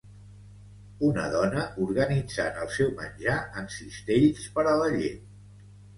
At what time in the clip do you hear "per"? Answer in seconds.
4.57-4.65